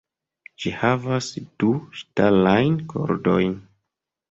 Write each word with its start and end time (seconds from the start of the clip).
Ĝi 0.63 0.71
havas 0.83 1.27
du 1.65 1.69
ŝtalajn 2.01 2.81
kordojn. 2.95 3.57